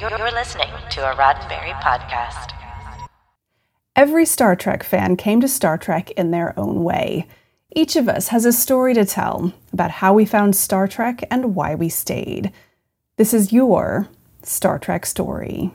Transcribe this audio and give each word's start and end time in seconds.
You're 0.00 0.30
listening 0.30 0.68
to 0.90 1.10
a 1.10 1.16
Roddenberry 1.16 1.72
podcast. 1.80 2.56
Every 3.96 4.24
Star 4.26 4.54
Trek 4.54 4.84
fan 4.84 5.16
came 5.16 5.40
to 5.40 5.48
Star 5.48 5.76
Trek 5.76 6.12
in 6.12 6.30
their 6.30 6.56
own 6.56 6.84
way. 6.84 7.26
Each 7.74 7.96
of 7.96 8.08
us 8.08 8.28
has 8.28 8.44
a 8.44 8.52
story 8.52 8.94
to 8.94 9.04
tell 9.04 9.52
about 9.72 9.90
how 9.90 10.14
we 10.14 10.24
found 10.24 10.54
Star 10.54 10.86
Trek 10.86 11.24
and 11.32 11.56
why 11.56 11.74
we 11.74 11.88
stayed. 11.88 12.52
This 13.16 13.34
is 13.34 13.52
your 13.52 14.06
Star 14.44 14.78
Trek 14.78 15.04
story. 15.04 15.72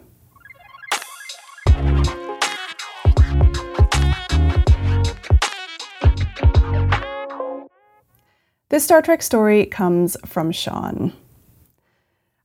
This 8.70 8.86
Star 8.86 9.02
Trek 9.02 9.22
story 9.22 9.66
comes 9.66 10.16
from 10.26 10.54
Shawn. 10.54 11.12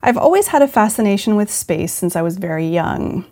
I've 0.01 0.17
always 0.17 0.49
had 0.49 0.62
a 0.62 0.69
fascination 0.69 1.35
with 1.35 1.51
space 1.51 1.93
since 1.93 2.14
I 2.14 2.22
was 2.22 2.39
very 2.39 2.67
young. 2.67 3.25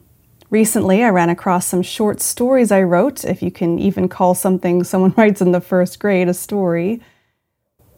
Recently, 0.50 1.04
I 1.04 1.10
ran 1.10 1.28
across 1.28 1.66
some 1.66 1.82
short 1.82 2.20
stories 2.20 2.72
I 2.72 2.82
wrote, 2.82 3.24
if 3.24 3.40
you 3.40 3.52
can 3.52 3.78
even 3.78 4.08
call 4.08 4.34
something 4.34 4.82
someone 4.82 5.14
writes 5.16 5.40
in 5.40 5.52
the 5.52 5.60
first 5.60 6.00
grade 6.00 6.28
a 6.28 6.34
story. 6.34 7.00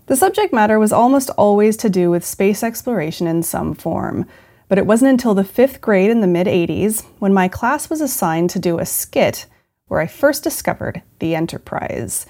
The 0.07 0.17
subject 0.17 0.53
matter 0.53 0.79
was 0.79 0.93
almost 0.93 1.31
always 1.31 1.77
to 1.79 1.91
do 1.91 2.11
with 2.11 2.25
space 2.25 2.63
exploration 2.63 3.27
in 3.27 3.43
some 3.43 3.75
form, 3.75 4.27
but 4.69 4.79
it 4.79 4.87
wasn't 4.87 5.13
until 5.13 5.35
the 5.35 5.45
fifth 5.45 5.81
grade 5.81 6.11
in 6.11 6.21
the 6.21 6.27
mid 6.27 6.47
80s 6.47 7.07
when 7.19 7.33
my 7.33 7.49
class 7.49 7.89
was 7.89 8.03
assigned 8.03 8.51
to 8.51 8.59
do 8.59 8.79
a 8.79 8.87
skit 8.87 9.47
where 9.87 10.01
I 10.01 10.07
first 10.07 10.45
discovered 10.45 11.03
the 11.21 11.35
Enterprise. 11.35 12.27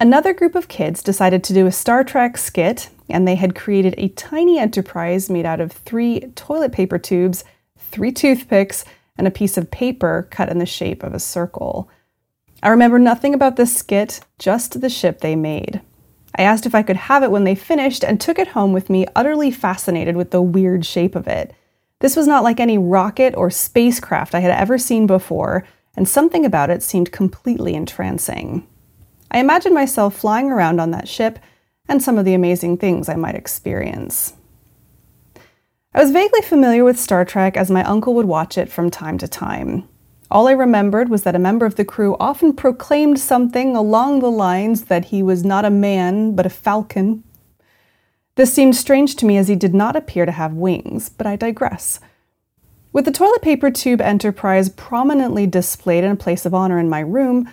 Another 0.00 0.32
group 0.32 0.54
of 0.54 0.68
kids 0.68 1.02
decided 1.02 1.42
to 1.44 1.52
do 1.52 1.66
a 1.66 1.72
Star 1.72 2.04
Trek 2.04 2.38
skit, 2.38 2.88
and 3.08 3.26
they 3.26 3.34
had 3.34 3.56
created 3.56 3.96
a 3.98 4.08
tiny 4.10 4.56
enterprise 4.56 5.28
made 5.28 5.44
out 5.44 5.60
of 5.60 5.72
three 5.72 6.20
toilet 6.36 6.70
paper 6.70 6.98
tubes, 6.98 7.42
three 7.76 8.12
toothpicks, 8.12 8.84
and 9.16 9.26
a 9.26 9.32
piece 9.32 9.58
of 9.58 9.72
paper 9.72 10.28
cut 10.30 10.50
in 10.50 10.58
the 10.58 10.66
shape 10.66 11.02
of 11.02 11.14
a 11.14 11.18
circle. 11.18 11.90
I 12.62 12.68
remember 12.68 13.00
nothing 13.00 13.34
about 13.34 13.56
the 13.56 13.66
skit, 13.66 14.20
just 14.38 14.80
the 14.80 14.88
ship 14.88 15.20
they 15.20 15.34
made. 15.34 15.80
I 16.36 16.42
asked 16.42 16.66
if 16.66 16.76
I 16.76 16.84
could 16.84 16.96
have 16.96 17.24
it 17.24 17.32
when 17.32 17.42
they 17.42 17.56
finished 17.56 18.04
and 18.04 18.20
took 18.20 18.38
it 18.38 18.48
home 18.48 18.72
with 18.72 18.88
me, 18.88 19.04
utterly 19.16 19.50
fascinated 19.50 20.14
with 20.16 20.30
the 20.30 20.42
weird 20.42 20.86
shape 20.86 21.16
of 21.16 21.26
it. 21.26 21.52
This 21.98 22.14
was 22.14 22.28
not 22.28 22.44
like 22.44 22.60
any 22.60 22.78
rocket 22.78 23.34
or 23.34 23.50
spacecraft 23.50 24.36
I 24.36 24.40
had 24.40 24.52
ever 24.52 24.78
seen 24.78 25.08
before, 25.08 25.66
and 25.96 26.08
something 26.08 26.44
about 26.44 26.70
it 26.70 26.84
seemed 26.84 27.10
completely 27.10 27.74
entrancing. 27.74 28.64
I 29.30 29.38
imagined 29.38 29.74
myself 29.74 30.16
flying 30.16 30.50
around 30.50 30.80
on 30.80 30.90
that 30.92 31.08
ship 31.08 31.38
and 31.88 32.02
some 32.02 32.18
of 32.18 32.24
the 32.24 32.34
amazing 32.34 32.78
things 32.78 33.08
I 33.08 33.16
might 33.16 33.34
experience. 33.34 34.34
I 35.94 36.02
was 36.02 36.12
vaguely 36.12 36.42
familiar 36.42 36.84
with 36.84 37.00
Star 37.00 37.24
Trek 37.24 37.56
as 37.56 37.70
my 37.70 37.82
uncle 37.84 38.14
would 38.14 38.26
watch 38.26 38.58
it 38.58 38.70
from 38.70 38.90
time 38.90 39.18
to 39.18 39.28
time. 39.28 39.88
All 40.30 40.46
I 40.46 40.52
remembered 40.52 41.08
was 41.08 41.22
that 41.22 41.34
a 41.34 41.38
member 41.38 41.64
of 41.64 41.76
the 41.76 41.84
crew 41.84 42.16
often 42.20 42.52
proclaimed 42.52 43.18
something 43.18 43.74
along 43.74 44.20
the 44.20 44.30
lines 44.30 44.84
that 44.84 45.06
he 45.06 45.22
was 45.22 45.44
not 45.44 45.64
a 45.64 45.70
man, 45.70 46.36
but 46.36 46.44
a 46.44 46.50
falcon. 46.50 47.24
This 48.34 48.52
seemed 48.52 48.76
strange 48.76 49.16
to 49.16 49.26
me 49.26 49.38
as 49.38 49.48
he 49.48 49.56
did 49.56 49.74
not 49.74 49.96
appear 49.96 50.26
to 50.26 50.32
have 50.32 50.52
wings, 50.52 51.08
but 51.08 51.26
I 51.26 51.36
digress. 51.36 51.98
With 52.92 53.06
the 53.06 53.10
toilet 53.10 53.42
paper 53.42 53.70
tube 53.70 54.00
enterprise 54.00 54.68
prominently 54.68 55.46
displayed 55.46 56.04
in 56.04 56.10
a 56.10 56.16
place 56.16 56.44
of 56.44 56.54
honor 56.54 56.78
in 56.78 56.88
my 56.88 57.00
room, 57.00 57.48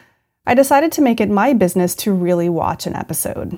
I 0.47 0.53
decided 0.53 0.91
to 0.93 1.01
make 1.01 1.19
it 1.19 1.29
my 1.29 1.53
business 1.53 1.95
to 1.95 2.13
really 2.13 2.49
watch 2.49 2.85
an 2.85 2.95
episode. 2.95 3.57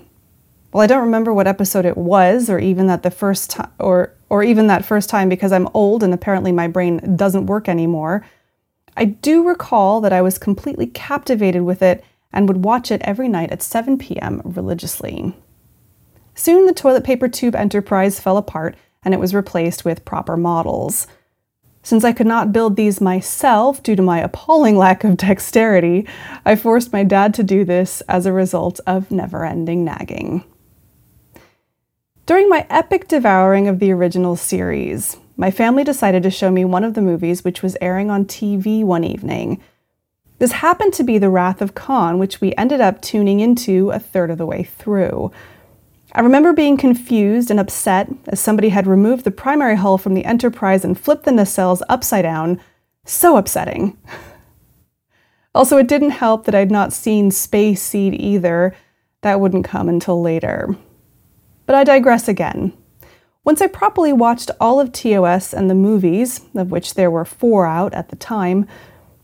Well, 0.72 0.84
I 0.84 0.88
don't 0.88 1.04
remember 1.04 1.34
what 1.34 1.48
episode 1.48 1.86
it 1.86 1.98
was, 1.98 2.50
or 2.50 2.60
even 2.60 2.88
that 2.88 3.04
the 3.04 3.12
first 3.12 3.50
time, 3.52 3.72
or 3.80 4.14
or 4.30 4.44
even 4.44 4.68
that 4.68 4.86
first 4.86 5.10
time 5.10 5.30
because 5.30 5.52
I'm 5.52 5.70
old 5.74 6.04
and 6.04 6.14
apparently 6.14 6.52
my 6.52 6.68
brain 6.68 7.16
doesn't 7.16 7.46
work 7.46 7.70
anymore. 7.70 8.26
I 8.98 9.06
do 9.06 9.48
recall 9.48 10.02
that 10.02 10.12
I 10.12 10.22
was 10.22 10.38
completely 10.38 10.88
captivated 10.88 11.62
with 11.62 11.82
it 11.82 12.04
and 12.34 12.48
would 12.48 12.64
watch 12.64 12.92
it 12.92 13.02
every 13.04 13.30
night 13.30 13.52
at 13.52 13.62
7 13.62 13.98
p.m. 13.98 14.42
religiously. 14.44 15.34
Soon 16.36 16.66
the 16.66 16.74
toilet 16.74 17.04
paper 17.04 17.28
tube 17.28 17.56
enterprise 17.56 18.20
fell 18.20 18.38
apart 18.38 18.76
and 19.04 19.14
it 19.14 19.20
was 19.20 19.34
replaced 19.34 19.86
with 19.86 20.06
proper 20.06 20.36
models. 20.36 21.08
Since 21.84 22.04
I 22.04 22.12
could 22.12 22.28
not 22.28 22.52
build 22.52 22.76
these 22.76 23.00
myself 23.00 23.82
due 23.82 23.96
to 23.96 24.02
my 24.02 24.20
appalling 24.20 24.78
lack 24.78 25.04
of 25.04 25.18
dexterity, 25.18 26.08
I 26.46 26.56
forced 26.56 26.92
my 26.92 27.04
dad 27.04 27.34
to 27.36 27.44
do 27.44 27.64
this 27.64 28.02
as 28.10 28.26
a 28.26 28.34
result 28.34 28.80
of 28.86 29.12
never 29.12 29.46
ending 29.46 29.86
nagging. 29.86 30.44
During 32.26 32.50
my 32.50 32.68
epic 32.70 33.08
devouring 33.08 33.70
of 33.70 33.80
the 33.80 33.92
original 33.92 34.36
series, 34.36 35.16
my 35.38 35.50
family 35.50 35.86
decided 35.86 36.24
to 36.24 36.30
show 36.30 36.52
me 36.52 36.66
one 36.66 36.84
of 36.84 36.94
the 36.94 37.02
movies 37.02 37.46
which 37.46 37.64
was 37.64 37.78
airing 37.80 38.10
on 38.10 38.26
TV 38.26 38.84
one 38.84 39.06
evening. 39.06 39.62
This 40.40 40.52
happened 40.52 40.94
to 40.96 41.04
be 41.04 41.18
The 41.18 41.30
Wrath 41.30 41.62
of 41.62 41.74
Khan, 41.74 42.20
which 42.20 42.42
we 42.42 42.54
ended 42.56 42.82
up 42.82 43.02
tuning 43.02 43.40
into 43.40 43.92
a 43.92 44.00
third 44.00 44.30
of 44.30 44.38
the 44.38 44.46
way 44.46 44.64
through. 44.64 45.32
I 46.14 46.22
remember 46.22 46.54
being 46.54 46.78
confused 46.78 47.52
and 47.52 47.60
upset 47.60 48.10
as 48.28 48.40
somebody 48.40 48.70
had 48.70 48.88
removed 48.88 49.24
the 49.24 49.32
primary 49.32 49.76
hull 49.76 49.98
from 49.98 50.14
the 50.14 50.26
Enterprise 50.26 50.86
and 50.86 51.00
flipped 51.00 51.26
the 51.26 51.32
nacelles 51.32 51.82
upside 51.90 52.24
down. 52.24 52.62
So 53.06 53.38
upsetting. 53.38 53.98
also, 55.56 55.78
it 55.78 55.88
didn't 55.88 56.12
help 56.12 56.46
that 56.46 56.56
I'd 56.56 56.72
not 56.72 56.94
seen 56.94 57.32
Space 57.32 57.82
Seed 57.82 58.14
either. 58.14 58.76
That 59.22 59.40
wouldn't 59.40 59.66
come 59.66 59.90
until 59.90 60.22
later. 60.22 60.76
But 61.66 61.76
I 61.76 61.84
digress 61.84 62.28
again. 62.28 62.74
Once 63.44 63.62
I 63.62 63.68
properly 63.68 64.14
watched 64.14 64.52
all 64.60 64.80
of 64.80 64.92
TOS 64.92 65.54
and 65.54 65.70
the 65.70 65.76
movies, 65.76 66.42
of 66.56 66.72
which 66.72 66.94
there 66.94 67.12
were 67.12 67.26
four 67.26 67.66
out 67.66 67.94
at 67.94 68.10
the 68.10 68.16
time, 68.16 68.68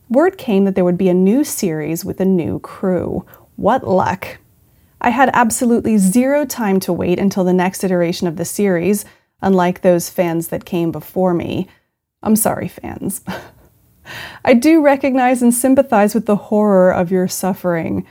word 0.09 0.38
came 0.38 0.65
that 0.65 0.75
there 0.75 0.85
would 0.85 0.97
be 0.97 1.09
a 1.09 1.13
new 1.13 1.44
series 1.44 2.05
with 2.05 2.19
a 2.19 2.25
new 2.25 2.59
crew. 2.59 3.25
What 3.55 3.88
luck! 3.88 4.39
I 5.03 5.09
had 5.09 5.29
absolutely 5.33 5.97
zero 5.97 6.45
time 6.45 6.79
to 6.81 6.93
wait 6.93 7.19
until 7.19 7.43
the 7.43 7.51
next 7.51 7.83
iteration 7.83 8.25
of 8.25 8.37
the 8.37 8.45
series, 8.45 9.03
unlike 9.41 9.81
those 9.81 10.09
fans 10.09 10.47
that 10.47 10.63
came 10.63 10.93
before 10.93 11.33
me. 11.33 11.67
I'm 12.23 12.37
sorry, 12.37 12.69
fans. 12.69 13.21
I 14.45 14.53
do 14.53 14.81
recognize 14.81 15.41
and 15.41 15.53
sympathize 15.53 16.15
with 16.15 16.25
the 16.25 16.37
horror 16.37 16.91
of 16.91 17.11
your 17.11 17.27
suffering. 17.27 18.05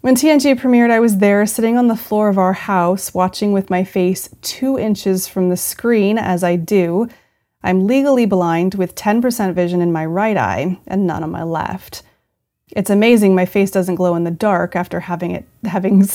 When 0.00 0.14
TNG 0.14 0.60
premiered, 0.60 0.90
I 0.90 1.00
was 1.00 1.18
there 1.18 1.44
sitting 1.44 1.76
on 1.76 1.88
the 1.88 1.96
floor 1.96 2.28
of 2.28 2.38
our 2.38 2.52
house, 2.52 3.12
watching 3.12 3.52
with 3.52 3.70
my 3.70 3.82
face 3.82 4.28
two 4.42 4.78
inches 4.78 5.26
from 5.26 5.48
the 5.48 5.56
screen, 5.56 6.18
as 6.18 6.44
I 6.44 6.54
do. 6.54 7.08
I'm 7.64 7.86
legally 7.86 8.26
blind 8.26 8.74
with 8.74 8.94
10% 8.94 9.54
vision 9.54 9.80
in 9.80 9.90
my 9.90 10.06
right 10.06 10.36
eye 10.36 10.78
and 10.86 11.06
none 11.06 11.24
on 11.24 11.30
my 11.30 11.42
left. 11.42 12.02
It's 12.74 12.90
amazing 12.90 13.34
my 13.34 13.46
face 13.46 13.70
doesn't 13.70 13.94
glow 13.94 14.16
in 14.16 14.24
the 14.24 14.30
dark 14.30 14.74
after 14.74 15.00
having 15.00 15.30
it 15.30 15.46
having 15.64 16.06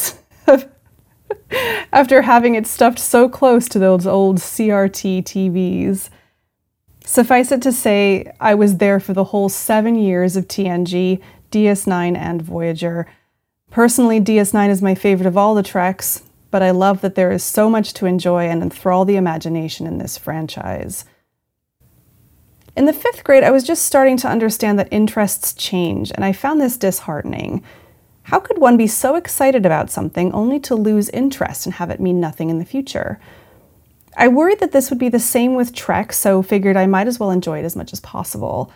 after 1.93 2.21
having 2.21 2.55
it 2.55 2.67
stuffed 2.67 2.99
so 2.99 3.29
close 3.29 3.67
to 3.69 3.79
those 3.79 4.05
old 4.05 4.37
CRT 4.37 5.23
TVs. 5.23 6.09
Suffice 7.05 7.51
it 7.51 7.61
to 7.63 7.71
say, 7.71 8.31
I 8.39 8.53
was 8.53 8.77
there 8.77 8.99
for 8.99 9.13
the 9.13 9.25
whole 9.25 9.49
seven 9.49 9.95
years 9.95 10.35
of 10.35 10.47
TNG, 10.47 11.21
DS9, 11.51 12.15
and 12.15 12.41
Voyager. 12.41 13.07
Personally, 13.71 14.21
DS9 14.21 14.69
is 14.69 14.81
my 14.81 14.93
favorite 14.93 15.25
of 15.25 15.37
all 15.37 15.55
the 15.55 15.63
treks, 15.63 16.23
but 16.51 16.61
I 16.61 16.71
love 16.71 17.01
that 17.01 17.15
there 17.15 17.31
is 17.31 17.43
so 17.43 17.69
much 17.69 17.93
to 17.93 18.05
enjoy 18.05 18.47
and 18.47 18.61
enthrall 18.61 19.05
the 19.05 19.15
imagination 19.15 19.87
in 19.87 19.97
this 19.97 20.17
franchise. 20.17 21.05
In 22.75 22.85
the 22.85 22.93
fifth 22.93 23.23
grade, 23.23 23.43
I 23.43 23.51
was 23.51 23.63
just 23.63 23.85
starting 23.85 24.17
to 24.17 24.27
understand 24.27 24.79
that 24.79 24.87
interests 24.91 25.53
change, 25.53 26.11
and 26.15 26.23
I 26.23 26.31
found 26.31 26.61
this 26.61 26.77
disheartening. 26.77 27.63
How 28.23 28.39
could 28.39 28.59
one 28.59 28.77
be 28.77 28.87
so 28.87 29.15
excited 29.15 29.65
about 29.65 29.89
something 29.89 30.31
only 30.33 30.59
to 30.61 30.75
lose 30.75 31.09
interest 31.09 31.65
and 31.65 31.75
have 31.75 31.89
it 31.89 31.99
mean 31.99 32.19
nothing 32.19 32.49
in 32.49 32.59
the 32.59 32.65
future? 32.65 33.19
I 34.15 34.27
worried 34.27 34.59
that 34.59 34.71
this 34.71 34.89
would 34.89 34.99
be 34.99 35.09
the 35.09 35.19
same 35.19 35.55
with 35.55 35.73
Trek, 35.73 36.13
so 36.13 36.41
figured 36.41 36.77
I 36.77 36.85
might 36.85 37.07
as 37.07 37.19
well 37.19 37.31
enjoy 37.31 37.59
it 37.59 37.65
as 37.65 37.75
much 37.75 37.91
as 37.91 37.99
possible. 37.99 38.71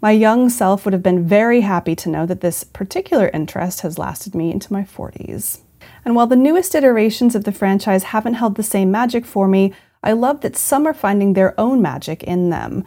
My 0.00 0.12
young 0.12 0.48
self 0.48 0.84
would 0.84 0.94
have 0.94 1.02
been 1.02 1.26
very 1.26 1.60
happy 1.60 1.94
to 1.96 2.08
know 2.08 2.24
that 2.24 2.40
this 2.40 2.64
particular 2.64 3.28
interest 3.34 3.82
has 3.82 3.98
lasted 3.98 4.34
me 4.34 4.50
into 4.50 4.72
my 4.72 4.82
40s. 4.82 5.60
And 6.04 6.16
while 6.16 6.26
the 6.26 6.36
newest 6.36 6.74
iterations 6.74 7.34
of 7.34 7.44
the 7.44 7.52
franchise 7.52 8.04
haven't 8.04 8.34
held 8.34 8.54
the 8.54 8.62
same 8.62 8.90
magic 8.90 9.26
for 9.26 9.46
me, 9.46 9.74
I 10.02 10.12
love 10.12 10.40
that 10.40 10.56
some 10.56 10.86
are 10.86 10.94
finding 10.94 11.34
their 11.34 11.58
own 11.60 11.82
magic 11.82 12.22
in 12.22 12.48
them. 12.48 12.84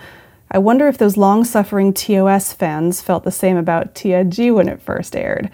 I 0.54 0.60
wonder 0.60 0.88
if 0.88 1.00
those 1.00 1.18
long 1.18 1.44
suffering 1.46 1.94
TOS 1.94 2.54
fans 2.54 3.02
felt 3.02 3.24
the 3.24 3.32
same 3.32 3.58
about 3.58 3.96
TNG 3.96 4.54
when 4.54 4.70
it 4.70 4.84
first 4.84 5.16
aired. 5.16 5.50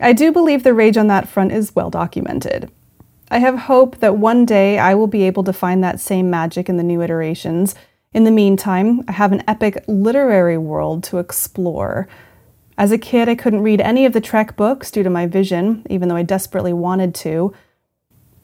I 0.00 0.12
do 0.12 0.30
believe 0.30 0.62
the 0.62 0.72
rage 0.72 0.96
on 0.96 1.08
that 1.08 1.28
front 1.28 1.50
is 1.50 1.74
well 1.74 1.90
documented. 1.90 2.70
I 3.28 3.38
have 3.38 3.58
hope 3.58 3.98
that 3.98 4.16
one 4.16 4.46
day 4.46 4.78
I 4.78 4.94
will 4.94 5.08
be 5.08 5.24
able 5.24 5.42
to 5.42 5.52
find 5.52 5.82
that 5.82 5.98
same 5.98 6.30
magic 6.30 6.68
in 6.68 6.76
the 6.76 6.84
new 6.84 7.02
iterations. 7.02 7.74
In 8.12 8.22
the 8.22 8.30
meantime, 8.30 9.02
I 9.08 9.12
have 9.12 9.32
an 9.32 9.42
epic 9.48 9.82
literary 9.88 10.58
world 10.58 11.02
to 11.04 11.18
explore. 11.18 12.06
As 12.78 12.92
a 12.92 12.98
kid, 12.98 13.28
I 13.28 13.34
couldn't 13.34 13.62
read 13.62 13.80
any 13.80 14.06
of 14.06 14.12
the 14.12 14.20
Trek 14.20 14.56
books 14.56 14.92
due 14.92 15.02
to 15.02 15.10
my 15.10 15.26
vision, 15.26 15.84
even 15.90 16.08
though 16.08 16.16
I 16.16 16.22
desperately 16.22 16.72
wanted 16.72 17.16
to. 17.16 17.52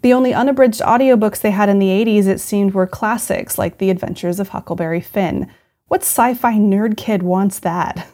The 0.03 0.13
only 0.13 0.35
unabridged 0.35 0.81
audiobooks 0.81 1.41
they 1.41 1.53
had 1.53 1.69
in 1.69 1.79
the 1.79 1.89
80s, 1.89 2.27
it 2.27 2.41
seemed, 2.41 2.75
were 2.75 2.89
classics 2.89 3.57
like 3.57 3.79
The 3.79 3.91
Adventures 3.91 4.41
of 4.41 4.49
Huckleberry 4.49 5.01
Finn. 5.01 5.49
What 5.91 6.03
sci 6.03 6.35
fi 6.35 6.55
nerd 6.55 6.97
kid 6.97 7.25
wants 7.25 7.59
that? 7.59 8.07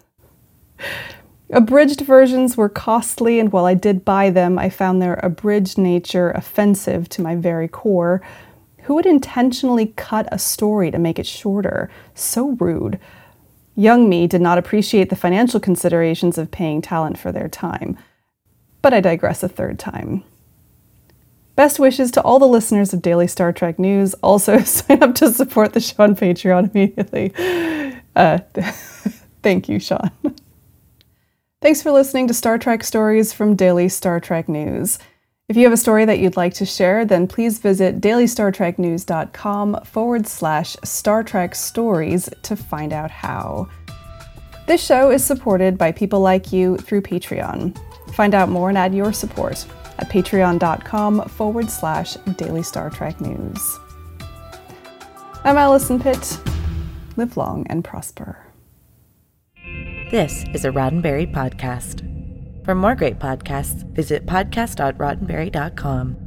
Abridged 1.50 2.00
versions 2.00 2.56
were 2.56 2.70
costly, 2.70 3.38
and 3.38 3.52
while 3.52 3.66
I 3.66 3.74
did 3.74 4.02
buy 4.02 4.30
them, 4.30 4.58
I 4.58 4.70
found 4.70 5.02
their 5.02 5.20
abridged 5.22 5.76
nature 5.76 6.30
offensive 6.30 7.06
to 7.10 7.20
my 7.20 7.36
very 7.36 7.68
core. 7.68 8.22
Who 8.84 8.94
would 8.94 9.04
intentionally 9.04 9.92
cut 9.94 10.26
a 10.32 10.38
story 10.38 10.90
to 10.90 10.98
make 10.98 11.18
it 11.18 11.26
shorter? 11.26 11.90
So 12.14 12.52
rude. 12.52 12.98
Young 13.74 14.08
me 14.08 14.26
did 14.26 14.40
not 14.40 14.56
appreciate 14.56 15.10
the 15.10 15.14
financial 15.14 15.60
considerations 15.60 16.38
of 16.38 16.50
paying 16.50 16.80
talent 16.80 17.18
for 17.18 17.30
their 17.30 17.46
time. 17.46 17.98
But 18.80 18.94
I 18.94 19.02
digress 19.02 19.42
a 19.42 19.50
third 19.50 19.78
time. 19.78 20.24
Best 21.56 21.78
wishes 21.78 22.10
to 22.10 22.20
all 22.20 22.38
the 22.38 22.46
listeners 22.46 22.92
of 22.92 23.00
Daily 23.00 23.26
Star 23.26 23.50
Trek 23.50 23.78
News. 23.78 24.12
Also, 24.22 24.58
sign 24.64 25.02
up 25.02 25.14
to 25.16 25.32
support 25.32 25.72
the 25.72 25.80
show 25.80 26.04
on 26.04 26.14
Patreon 26.14 26.70
immediately. 26.70 27.32
Uh, 28.14 28.38
thank 29.42 29.68
you, 29.68 29.80
Shawn. 29.80 30.10
Thanks 31.62 31.82
for 31.82 31.90
listening 31.90 32.28
to 32.28 32.34
Star 32.34 32.58
Trek 32.58 32.84
Stories 32.84 33.32
from 33.32 33.56
Daily 33.56 33.88
Star 33.88 34.20
Trek 34.20 34.50
News. 34.50 34.98
If 35.48 35.56
you 35.56 35.64
have 35.64 35.72
a 35.72 35.78
story 35.78 36.04
that 36.04 36.18
you'd 36.18 36.36
like 36.36 36.52
to 36.54 36.66
share, 36.66 37.06
then 37.06 37.26
please 37.26 37.58
visit 37.58 38.00
dailystartreknews.com 38.02 39.84
forward 39.84 40.26
slash 40.26 40.76
Star 40.84 41.22
Trek 41.22 41.54
Stories 41.54 42.28
to 42.42 42.54
find 42.54 42.92
out 42.92 43.10
how. 43.10 43.68
This 44.66 44.84
show 44.84 45.10
is 45.10 45.24
supported 45.24 45.78
by 45.78 45.92
people 45.92 46.20
like 46.20 46.52
you 46.52 46.76
through 46.76 47.02
Patreon. 47.02 47.78
Find 48.12 48.34
out 48.34 48.50
more 48.50 48.68
and 48.68 48.76
add 48.76 48.94
your 48.94 49.12
support 49.12 49.64
at 49.98 50.08
patreon.com 50.08 51.28
forward 51.28 51.70
slash 51.70 52.14
daily 52.36 52.62
Star 52.62 52.90
Trek 52.90 53.20
news. 53.20 53.78
I'm 55.44 55.56
Allison 55.56 56.00
Pitt. 56.00 56.38
Live 57.16 57.36
long 57.36 57.66
and 57.68 57.84
prosper. 57.84 58.38
This 60.10 60.44
is 60.54 60.64
a 60.64 60.70
Roddenberry 60.70 61.32
podcast. 61.32 62.04
For 62.64 62.74
more 62.74 62.94
great 62.94 63.18
podcasts, 63.18 63.84
visit 63.92 64.26
podcast.roddenberry.com. 64.26 66.25